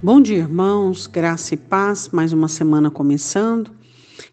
Bom 0.00 0.20
dia, 0.20 0.38
irmãos, 0.38 1.08
graça 1.08 1.54
e 1.54 1.56
paz, 1.56 2.10
mais 2.12 2.32
uma 2.32 2.46
semana 2.46 2.88
começando. 2.88 3.72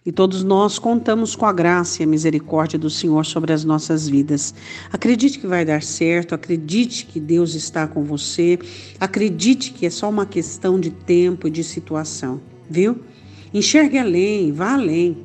E 0.05 0.11
todos 0.11 0.43
nós 0.43 0.77
contamos 0.77 1.35
com 1.35 1.43
a 1.43 1.51
graça 1.51 2.03
e 2.03 2.05
a 2.05 2.07
misericórdia 2.07 2.77
do 2.77 2.87
Senhor 2.87 3.25
sobre 3.25 3.51
as 3.51 3.65
nossas 3.65 4.07
vidas. 4.07 4.53
Acredite 4.93 5.39
que 5.39 5.47
vai 5.47 5.65
dar 5.65 5.81
certo, 5.81 6.35
acredite 6.35 7.07
que 7.07 7.19
Deus 7.19 7.55
está 7.55 7.87
com 7.87 8.03
você, 8.03 8.59
acredite 8.99 9.71
que 9.71 9.87
é 9.87 9.89
só 9.89 10.07
uma 10.07 10.27
questão 10.27 10.79
de 10.79 10.91
tempo 10.91 11.47
e 11.47 11.49
de 11.49 11.63
situação, 11.63 12.39
viu? 12.69 12.99
Enxergue 13.51 13.97
além, 13.97 14.51
vá 14.51 14.73
além. 14.73 15.17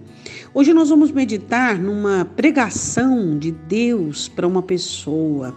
Hoje 0.55 0.73
nós 0.73 0.89
vamos 0.89 1.13
meditar 1.13 1.79
numa 1.79 2.25
pregação 2.25 3.39
de 3.39 3.51
Deus 3.51 4.27
para 4.27 4.47
uma 4.47 4.63
pessoa. 4.63 5.55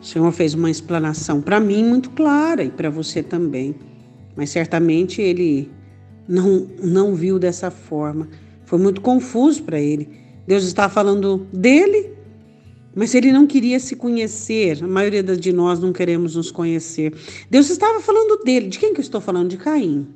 O 0.00 0.04
Senhor 0.06 0.32
fez 0.32 0.54
uma 0.54 0.70
explanação 0.70 1.42
para 1.42 1.60
mim 1.60 1.84
muito 1.84 2.08
clara 2.08 2.64
e 2.64 2.70
para 2.70 2.88
você 2.88 3.22
também. 3.22 3.91
Mas 4.36 4.50
certamente 4.50 5.20
ele 5.20 5.70
não, 6.28 6.66
não 6.82 7.14
viu 7.14 7.38
dessa 7.38 7.70
forma. 7.70 8.28
Foi 8.64 8.78
muito 8.78 9.00
confuso 9.00 9.62
para 9.62 9.80
ele. 9.80 10.08
Deus 10.46 10.64
estava 10.64 10.92
falando 10.92 11.46
dele, 11.52 12.10
mas 12.94 13.14
ele 13.14 13.32
não 13.32 13.46
queria 13.46 13.78
se 13.78 13.96
conhecer. 13.96 14.82
A 14.82 14.88
maioria 14.88 15.22
de 15.22 15.52
nós 15.52 15.78
não 15.78 15.92
queremos 15.92 16.36
nos 16.36 16.50
conhecer. 16.50 17.14
Deus 17.50 17.70
estava 17.70 18.00
falando 18.00 18.42
dele. 18.42 18.68
De 18.68 18.78
quem 18.78 18.92
que 18.92 19.00
eu 19.00 19.04
estou 19.04 19.20
falando? 19.20 19.48
De 19.48 19.56
Caim. 19.56 20.08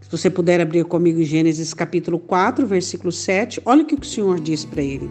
Se 0.00 0.10
você 0.10 0.30
puder 0.30 0.60
abrir 0.60 0.84
comigo 0.84 1.22
Gênesis 1.22 1.74
capítulo 1.74 2.18
4, 2.18 2.66
versículo 2.66 3.10
7, 3.10 3.60
olha 3.64 3.82
o 3.82 3.86
que 3.86 3.94
o 3.94 4.04
Senhor 4.04 4.38
diz 4.38 4.64
para 4.64 4.82
ele 4.82 5.10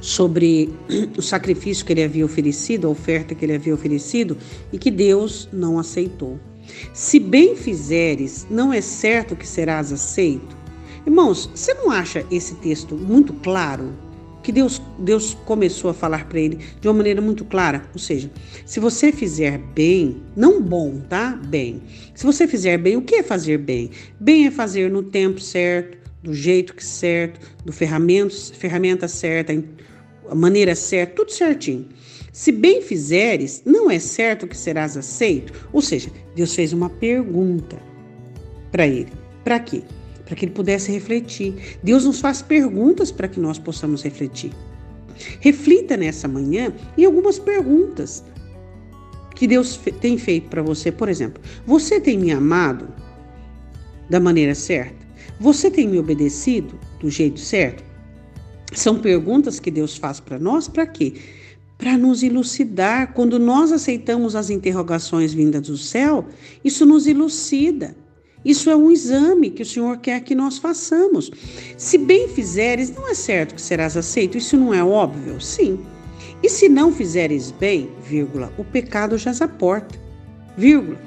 sobre 0.00 0.72
o 1.16 1.22
sacrifício 1.22 1.84
que 1.84 1.92
ele 1.92 2.04
havia 2.04 2.24
oferecido, 2.24 2.86
a 2.86 2.90
oferta 2.90 3.34
que 3.34 3.44
ele 3.44 3.54
havia 3.54 3.74
oferecido 3.74 4.36
e 4.72 4.78
que 4.78 4.90
Deus 4.90 5.48
não 5.52 5.78
aceitou. 5.78 6.38
Se 6.92 7.18
bem 7.18 7.56
fizeres, 7.56 8.46
não 8.50 8.72
é 8.72 8.80
certo 8.80 9.36
que 9.36 9.46
serás 9.46 9.92
aceito? 9.92 10.56
Irmãos, 11.06 11.48
você 11.54 11.72
não 11.74 11.90
acha 11.90 12.26
esse 12.30 12.54
texto 12.56 12.96
muito 12.96 13.32
claro? 13.34 13.92
Que 14.42 14.50
Deus, 14.52 14.80
Deus 14.98 15.34
começou 15.44 15.90
a 15.90 15.94
falar 15.94 16.28
para 16.28 16.38
ele 16.38 16.58
de 16.80 16.88
uma 16.88 16.94
maneira 16.94 17.20
muito 17.20 17.44
clara. 17.44 17.84
Ou 17.92 17.98
seja, 17.98 18.30
se 18.64 18.78
você 18.80 19.10
fizer 19.12 19.58
bem, 19.58 20.22
não 20.36 20.60
bom, 20.60 21.00
tá? 21.08 21.30
Bem. 21.30 21.82
Se 22.14 22.24
você 22.24 22.46
fizer 22.46 22.78
bem, 22.78 22.96
o 22.96 23.02
que 23.02 23.16
é 23.16 23.22
fazer 23.22 23.58
bem? 23.58 23.90
Bem 24.18 24.46
é 24.46 24.50
fazer 24.50 24.90
no 24.90 25.02
tempo 25.02 25.40
certo, 25.40 25.98
do 26.22 26.34
jeito 26.34 26.74
que 26.74 26.84
certo, 26.84 27.40
do 27.64 27.72
ferramenta, 27.72 28.34
ferramenta 28.54 29.06
certa, 29.06 29.52
a 30.28 30.34
maneira 30.34 30.74
certa, 30.74 31.14
tudo 31.14 31.32
certinho. 31.32 31.88
Se 32.36 32.52
bem 32.52 32.82
fizeres, 32.82 33.62
não 33.64 33.90
é 33.90 33.98
certo 33.98 34.46
que 34.46 34.54
serás 34.54 34.94
aceito? 34.94 35.54
Ou 35.72 35.80
seja, 35.80 36.10
Deus 36.34 36.54
fez 36.54 36.70
uma 36.74 36.90
pergunta 36.90 37.78
para 38.70 38.86
ele. 38.86 39.10
Para 39.42 39.58
quê? 39.58 39.82
Para 40.22 40.36
que 40.36 40.44
ele 40.44 40.52
pudesse 40.52 40.92
refletir. 40.92 41.78
Deus 41.82 42.04
nos 42.04 42.20
faz 42.20 42.42
perguntas 42.42 43.10
para 43.10 43.26
que 43.26 43.40
nós 43.40 43.58
possamos 43.58 44.02
refletir. 44.02 44.52
Reflita 45.40 45.96
nessa 45.96 46.28
manhã 46.28 46.74
em 46.98 47.06
algumas 47.06 47.38
perguntas 47.38 48.22
que 49.34 49.46
Deus 49.46 49.80
tem 50.02 50.18
feito 50.18 50.50
para 50.50 50.60
você. 50.62 50.92
Por 50.92 51.08
exemplo, 51.08 51.42
você 51.64 51.98
tem 51.98 52.18
me 52.18 52.32
amado 52.32 52.86
da 54.10 54.20
maneira 54.20 54.54
certa? 54.54 55.06
Você 55.40 55.70
tem 55.70 55.88
me 55.88 55.98
obedecido 55.98 56.78
do 57.00 57.08
jeito 57.08 57.40
certo? 57.40 57.82
São 58.74 58.98
perguntas 58.98 59.58
que 59.58 59.70
Deus 59.70 59.96
faz 59.96 60.20
para 60.20 60.38
nós 60.38 60.68
para 60.68 60.86
quê? 60.86 61.14
Para 61.78 61.96
nos 61.96 62.22
elucidar. 62.22 63.12
Quando 63.12 63.38
nós 63.38 63.72
aceitamos 63.72 64.34
as 64.34 64.50
interrogações 64.50 65.32
vindas 65.32 65.62
do 65.62 65.76
céu, 65.76 66.24
isso 66.64 66.86
nos 66.86 67.06
elucida. 67.06 67.96
Isso 68.44 68.70
é 68.70 68.76
um 68.76 68.90
exame 68.90 69.50
que 69.50 69.62
o 69.62 69.66
Senhor 69.66 69.96
quer 69.98 70.20
que 70.20 70.34
nós 70.34 70.58
façamos. 70.58 71.30
Se 71.76 71.98
bem 71.98 72.28
fizeres, 72.28 72.94
não 72.94 73.08
é 73.08 73.14
certo 73.14 73.56
que 73.56 73.60
serás 73.60 73.96
aceito. 73.96 74.38
Isso 74.38 74.56
não 74.56 74.72
é 74.72 74.84
óbvio? 74.84 75.40
Sim. 75.40 75.80
E 76.42 76.48
se 76.48 76.68
não 76.68 76.92
fizeres 76.92 77.50
bem, 77.50 77.90
vírgula, 78.08 78.52
o 78.56 78.64
pecado 78.64 79.18
já 79.18 79.32
a 79.40 79.48
porta, 79.48 79.98
vírgula. 80.56 80.98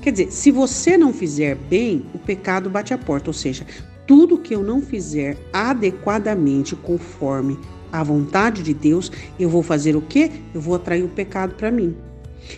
Quer 0.00 0.12
dizer, 0.12 0.32
se 0.32 0.50
você 0.50 0.96
não 0.96 1.12
fizer 1.12 1.56
bem, 1.68 2.06
o 2.14 2.18
pecado 2.18 2.70
bate 2.70 2.94
a 2.94 2.98
porta, 2.98 3.28
ou 3.28 3.34
seja, 3.34 3.66
tudo 4.06 4.38
que 4.38 4.54
eu 4.54 4.62
não 4.62 4.80
fizer 4.80 5.36
adequadamente 5.52 6.76
conforme 6.76 7.58
a 8.00 8.02
vontade 8.02 8.62
de 8.62 8.74
Deus, 8.74 9.10
eu 9.38 9.48
vou 9.48 9.62
fazer 9.62 9.96
o 9.96 10.02
quê? 10.02 10.30
Eu 10.54 10.60
vou 10.60 10.74
atrair 10.74 11.02
o 11.02 11.08
pecado 11.08 11.54
para 11.54 11.70
mim. 11.70 11.96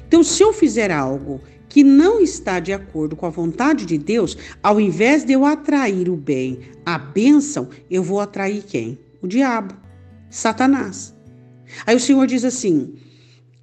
Então, 0.07 0.23
se 0.23 0.43
eu 0.43 0.53
fizer 0.53 0.91
algo 0.91 1.41
que 1.69 1.85
não 1.85 2.21
está 2.21 2.61
de 2.61 2.73
acordo 2.73 3.15
com 3.15 3.27
a 3.27 3.31
vontade 3.31 3.85
de 3.85 3.99
Deus, 3.99 4.37
ao 4.63 4.81
invés 4.81 5.25
de 5.25 5.33
eu 5.33 5.45
atrair 5.45 6.09
o 6.09 6.17
bem, 6.17 6.61
a 6.85 6.99
bênção, 6.99 7.69
eu 7.91 8.03
vou 8.03 8.21
atrair 8.21 8.63
quem? 8.63 8.99
O 9.21 9.27
diabo, 9.27 9.75
Satanás. 10.31 11.15
Aí 11.87 11.97
o 11.97 12.01
Senhor 12.01 12.27
diz 12.27 12.45
assim: 12.45 12.95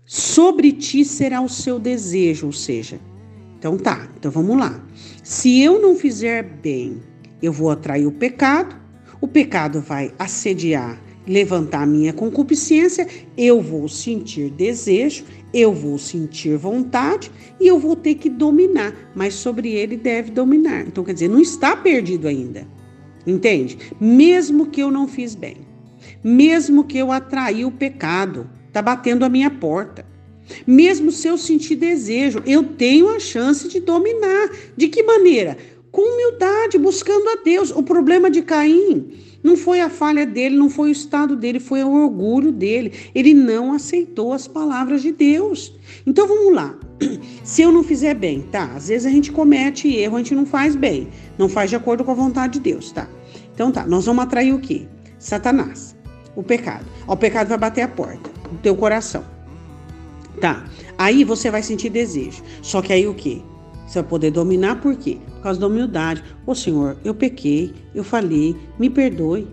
sobre 0.06 0.72
ti 0.72 1.04
será 1.04 1.42
o 1.42 1.50
seu 1.50 1.80
desejo, 1.80 2.48
ou 2.48 2.54
seja, 2.54 3.00
então 3.58 3.78
tá, 3.78 4.08
então 4.18 4.30
vamos 4.32 4.58
lá. 4.58 4.84
Se 5.24 5.60
eu 5.62 5.82
não 5.82 5.96
fizer 5.96 6.44
bem, 6.44 7.02
eu 7.42 7.52
vou 7.52 7.72
atrair 7.72 8.06
o 8.06 8.12
pecado, 8.12 8.76
o 9.20 9.28
pecado 9.28 9.82
vai 9.82 10.14
assediar, 10.20 11.02
levantar 11.28 11.86
minha 11.88 12.14
concupiscência, 12.14 13.08
eu 13.38 13.62
vou 13.62 13.88
sentir 13.88 14.50
desejo, 14.50 15.26
eu 15.54 15.74
vou 15.74 15.98
sentir 15.98 16.58
vontade 16.58 17.32
e 17.60 17.68
eu 17.68 17.80
vou 17.80 17.96
ter 17.96 18.16
que 18.16 18.30
dominar, 18.30 18.94
mas 19.16 19.34
sobre 19.34 19.72
ele 19.72 19.98
deve 19.98 20.32
dominar. 20.32 20.86
Então, 20.88 21.04
quer 21.04 21.14
dizer, 21.14 21.30
não 21.30 21.40
está 21.40 21.76
perdido 21.76 22.28
ainda. 22.28 22.68
Entende? 23.26 23.78
Mesmo 24.00 24.68
que 24.68 24.82
eu 24.82 24.92
não 24.92 25.08
fiz 25.08 25.34
bem, 25.34 25.58
mesmo 26.24 26.84
que 26.84 26.98
eu 26.98 27.12
atraí 27.12 27.66
o 27.66 27.72
pecado, 27.72 28.50
está 28.68 28.82
batendo 28.82 29.26
a 29.26 29.30
minha 29.30 29.50
porta. 29.50 30.06
Mesmo 30.68 31.12
se 31.12 31.28
eu 31.28 31.38
sentir 31.38 31.76
desejo, 31.76 32.44
eu 32.46 32.64
tenho 32.64 33.10
a 33.10 33.20
chance 33.20 33.68
de 33.68 33.80
dominar. 33.80 34.50
De 34.78 34.88
que 34.88 35.02
maneira? 35.02 35.58
Com 35.96 36.02
humildade, 36.02 36.78
buscando 36.78 37.30
a 37.30 37.36
Deus. 37.42 37.72
O 37.72 37.82
problema 37.82 38.30
de 38.30 38.42
Caim 38.42 39.14
não 39.42 39.56
foi 39.56 39.80
a 39.80 39.90
falha 39.90 40.26
dele, 40.26 40.58
não 40.58 40.70
foi 40.70 40.90
o 40.90 40.92
estado 40.92 41.38
dele, 41.38 41.58
foi 41.58 41.82
o 41.86 41.90
orgulho 41.90 42.52
dele. 42.52 42.92
Ele 43.16 43.34
não 43.34 43.72
aceitou 43.72 44.34
as 44.34 44.46
palavras 44.46 45.02
de 45.02 45.14
Deus. 45.14 45.74
Então 46.06 46.28
vamos 46.28 46.54
lá. 46.54 46.78
Se 47.46 47.62
eu 47.62 47.72
não 47.72 47.82
fizer 47.82 48.14
bem, 48.14 48.42
tá? 48.42 48.74
Às 48.76 48.90
vezes 48.90 49.08
a 49.08 49.10
gente 49.10 49.32
comete 49.32 49.88
erro, 49.88 50.18
a 50.18 50.18
gente 50.18 50.36
não 50.36 50.46
faz 50.46 50.76
bem, 50.76 51.08
não 51.38 51.48
faz 51.48 51.70
de 51.70 51.78
acordo 51.78 52.04
com 52.04 52.12
a 52.12 52.16
vontade 52.16 52.54
de 52.54 52.60
Deus, 52.60 52.92
tá? 52.92 53.08
Então 53.54 53.72
tá, 53.72 53.88
nós 53.88 54.06
vamos 54.06 54.26
atrair 54.26 54.54
o 54.54 54.60
quê? 54.60 54.90
Satanás, 55.18 55.96
o 56.36 56.44
pecado. 56.44 56.86
O 57.08 57.16
pecado 57.16 57.48
vai 57.48 57.58
bater 57.58 57.84
a 57.84 57.88
porta 57.88 58.30
do 58.52 58.58
teu 58.58 58.76
coração. 58.76 59.24
Tá? 60.42 60.66
Aí 60.98 61.24
você 61.24 61.50
vai 61.50 61.64
sentir 61.64 61.90
desejo. 61.90 62.44
Só 62.62 62.82
que 62.82 62.92
aí 62.92 63.08
o 63.08 63.14
quê? 63.14 63.42
Você 63.86 64.02
vai 64.02 64.10
poder 64.10 64.32
dominar 64.32 64.82
por 64.82 64.96
quê? 64.96 65.18
Por 65.36 65.42
causa 65.42 65.60
da 65.60 65.68
humildade. 65.68 66.24
Ô 66.46 66.52
oh, 66.52 66.56
Senhor, 66.56 66.98
eu 67.04 67.14
pequei, 67.14 67.74
eu 67.94 68.04
falhei, 68.04 68.56
me 68.80 68.90
perdoe. 68.90 69.48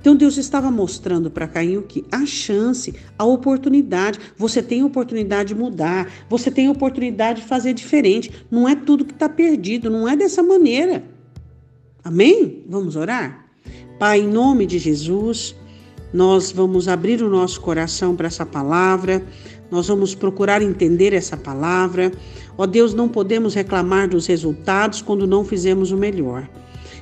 Então 0.00 0.14
Deus 0.14 0.36
estava 0.36 0.70
mostrando 0.70 1.30
para 1.30 1.46
Caim 1.46 1.76
o 1.76 1.82
que? 1.82 2.04
A 2.10 2.26
chance, 2.26 2.94
a 3.16 3.24
oportunidade. 3.24 4.18
Você 4.36 4.62
tem 4.62 4.80
a 4.80 4.86
oportunidade 4.86 5.54
de 5.54 5.54
mudar, 5.54 6.10
você 6.28 6.50
tem 6.50 6.66
a 6.66 6.70
oportunidade 6.70 7.42
de 7.42 7.46
fazer 7.46 7.72
diferente. 7.72 8.30
Não 8.50 8.68
é 8.68 8.74
tudo 8.74 9.04
que 9.04 9.12
está 9.12 9.28
perdido, 9.28 9.90
não 9.90 10.08
é 10.08 10.16
dessa 10.16 10.42
maneira. 10.42 11.04
Amém? 12.02 12.64
Vamos 12.68 12.96
orar? 12.96 13.46
Pai, 13.98 14.20
em 14.20 14.28
nome 14.28 14.64
de 14.64 14.78
Jesus, 14.78 15.54
nós 16.12 16.52
vamos 16.52 16.88
abrir 16.88 17.22
o 17.22 17.28
nosso 17.28 17.60
coração 17.60 18.14
para 18.16 18.28
essa 18.28 18.46
palavra. 18.46 19.26
Nós 19.70 19.88
vamos 19.88 20.14
procurar 20.14 20.62
entender 20.62 21.12
essa 21.12 21.36
palavra. 21.36 22.10
Ó 22.56 22.66
Deus, 22.66 22.94
não 22.94 23.08
podemos 23.08 23.54
reclamar 23.54 24.08
dos 24.08 24.26
resultados 24.26 25.02
quando 25.02 25.26
não 25.26 25.44
fizemos 25.44 25.90
o 25.92 25.96
melhor. 25.96 26.48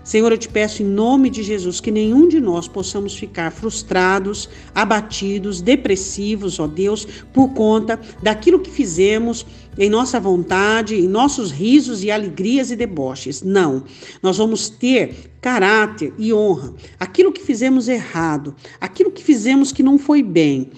Senhor, 0.07 0.31
eu 0.31 0.39
te 0.39 0.49
peço 0.49 0.85
em 0.85 0.87
nome 0.87 1.29
de 1.29 1.43
Jesus 1.43 1.81
que 1.81 1.91
nenhum 1.91 2.29
de 2.29 2.41
nós 2.41 2.69
possamos 2.69 3.17
ficar 3.17 3.51
frustrados, 3.51 4.49
abatidos, 4.73 5.61
depressivos, 5.61 6.61
ó 6.61 6.69
Deus, 6.69 7.05
por 7.33 7.49
conta 7.49 7.99
daquilo 8.23 8.61
que 8.61 8.71
fizemos 8.71 9.45
em 9.77 9.91
nossa 9.91 10.21
vontade, 10.21 10.95
em 10.95 11.09
nossos 11.09 11.51
risos 11.51 12.05
e 12.05 12.11
alegrias 12.13 12.71
e 12.71 12.77
deboches. 12.77 13.43
Não. 13.43 13.83
Nós 14.23 14.37
vamos 14.39 14.69
ter 14.69 15.33
caráter 15.41 16.15
e 16.17 16.33
honra. 16.33 16.73
Aquilo 17.01 17.33
que 17.33 17.43
fizemos 17.43 17.89
errado, 17.89 18.55
aquilo 18.81 19.11
que 19.11 19.25
fizemos 19.25 19.73
que 19.73 19.83
não 19.83 19.99
foi 19.99 20.23
bem, 20.23 20.71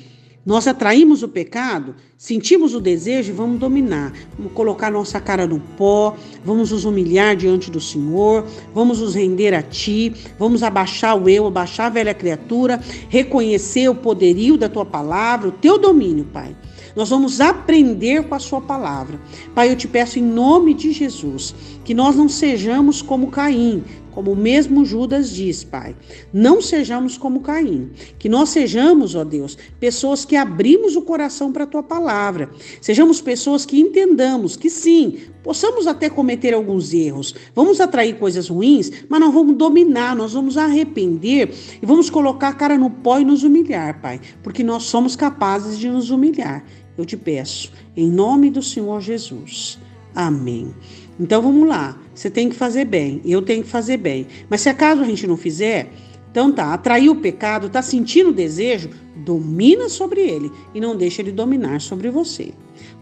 Nós 0.49 0.67
atraímos 0.67 1.23
o 1.23 1.29
pecado, 1.29 1.95
sentimos 2.17 2.75
o 2.75 2.81
desejo 2.81 3.29
e 3.29 3.35
vamos 3.35 3.61
dominar. 3.61 4.15
Vamos 4.35 4.55
colocar 4.55 4.91
nossa 4.91 5.21
cara 5.21 5.47
no 5.47 5.61
pó, 5.61 6.17
vamos 6.43 6.71
nos 6.71 6.87
humilhar 6.87 7.37
diante 7.37 7.71
do 7.71 7.79
Senhor, 7.79 8.47
vamos 8.73 8.99
nos 8.99 9.15
render 9.15 9.53
a 9.53 9.61
Ti, 9.61 10.15
vamos 10.39 10.63
abaixar 10.63 11.23
o 11.23 11.29
eu, 11.29 11.47
abaixar 11.47 11.89
a 11.89 11.91
velha 11.91 12.15
criatura, 12.15 12.81
reconhecer 13.11 13.91
o 13.91 13.95
poderio 13.95 14.57
da 14.57 14.71
Tua 14.71 14.87
palavra, 14.87 15.51
o 15.51 15.53
Teu 15.53 15.77
domínio, 15.77 16.25
Pai. 16.25 16.57
Nós 16.97 17.11
vamos 17.11 17.43
aprender 17.43 18.27
com 18.27 18.35
a 18.35 18.39
Sua 18.39 18.63
palavra. 18.63 19.21
Pai, 19.55 19.71
eu 19.71 19.77
te 19.77 19.87
peço 19.87 20.19
em 20.19 20.23
nome 20.23 20.73
de 20.73 20.93
Jesus 20.93 21.55
que 21.85 21.93
nós 21.93 22.17
não 22.17 22.27
sejamos 22.27 23.03
como 23.03 23.31
Caim, 23.31 23.85
como 24.13 24.33
o 24.33 24.37
mesmo 24.37 24.85
Judas 24.85 25.31
diz, 25.31 25.65
Pai. 25.65 25.95
Não 26.33 26.61
sejamos 26.61 27.17
como 27.17 27.41
Caim. 27.41 27.91
Que 28.19 28.29
nós 28.29 28.51
sejamos, 28.51 29.15
ó 29.15 29.25
Deus, 29.25 29.57
pessoas 29.79 30.25
que 30.25 30.37
abrimos 30.37 30.97
o 30.97 31.03
coração 31.03 31.53
para 31.53 31.65
a 31.65 31.67
tua 31.67 31.83
palavra. 31.83 32.51
Sejamos 32.81 33.21
pessoas 33.21 33.65
que 33.65 33.79
entendamos 33.79 34.57
que 34.57 34.71
sim, 34.71 35.19
possamos 35.43 35.87
até 35.87 36.11
cometer 36.11 36.55
alguns 36.55 36.93
erros. 36.93 37.35
Vamos 37.55 37.81
atrair 37.81 38.19
coisas 38.19 38.49
ruins, 38.49 38.91
mas 39.09 39.21
não 39.21 39.33
vamos 39.33 39.57
dominar, 39.57 40.15
nós 40.15 40.33
vamos 40.33 40.57
arrepender 40.57 41.53
e 41.81 41.87
vamos 41.87 42.11
colocar 42.11 42.49
a 42.49 42.55
cara 42.55 42.77
no 42.77 42.91
pó 42.91 43.19
e 43.19 43.25
nos 43.25 43.43
humilhar, 43.43 44.01
Pai, 44.01 44.21
porque 44.43 44.63
nós 44.63 44.85
somos 44.85 45.17
capazes 45.17 45.79
de 45.79 45.89
nos 45.89 46.11
humilhar. 46.11 46.65
Eu 46.97 47.05
te 47.05 47.17
peço, 47.17 47.73
em 47.97 48.11
nome 48.11 48.51
do 48.51 48.63
Senhor 48.63 49.01
Jesus. 49.01 49.79
Amém. 50.15 50.75
Então 51.19 51.43
vamos 51.43 51.69
lá. 51.69 51.99
Você 52.15 52.31
tem 52.31 52.49
que 52.49 52.57
fazer 52.57 52.85
bem, 52.85 53.21
eu 53.25 53.43
tenho 53.43 53.63
que 53.63 53.69
fazer 53.69 53.97
bem. 53.97 54.27
Mas 54.49 54.61
se 54.61 54.69
acaso 54.69 55.03
a 55.03 55.05
gente 55.05 55.27
não 55.27 55.37
fizer, 55.37 55.91
então 56.31 56.53
tá, 56.53 56.73
atraiu 56.73 57.13
o 57.13 57.17
pecado, 57.21 57.69
tá 57.69 57.83
sentindo 57.83 58.31
o 58.31 58.35
desejo, 58.35 58.91
domina 59.17 59.89
sobre 59.89 60.21
ele 60.21 60.51
e 60.75 60.81
não 60.81 60.97
deixa 60.97 61.21
ele 61.21 61.33
dominar 61.33 61.81
sobre 61.81 62.11
você. 62.11 62.53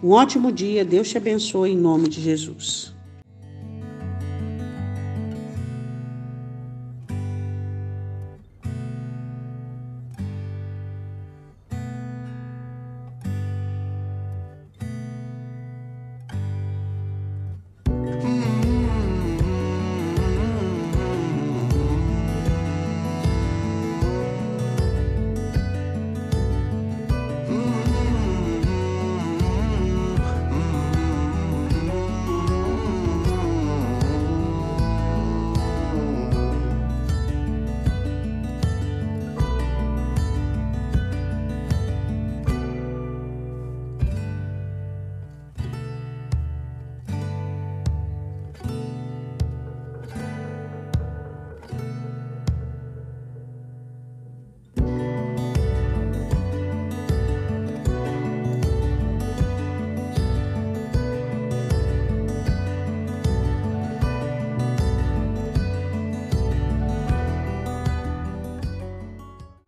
Um 0.02 0.10
ótimo 0.10 0.50
dia, 0.50 0.84
Deus 0.84 1.08
te 1.10 1.18
abençoe 1.18 1.72
em 1.72 1.76
nome 1.76 2.08
de 2.08 2.20
Jesus. 2.20 2.95